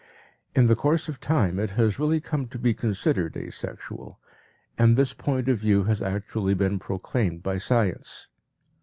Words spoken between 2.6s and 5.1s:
considered asexual, and